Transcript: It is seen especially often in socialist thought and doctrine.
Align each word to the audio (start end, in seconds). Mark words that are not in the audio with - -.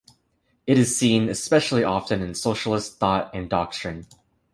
It 0.65 0.79
is 0.79 0.97
seen 0.97 1.29
especially 1.29 1.83
often 1.83 2.23
in 2.23 2.33
socialist 2.33 2.97
thought 2.97 3.29
and 3.35 3.47
doctrine. 3.47 4.07